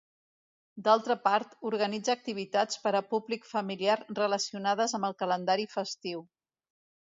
[0.87, 6.29] D’altra part, organitza activitats per a públic familiar relacionades amb el calendari festiu.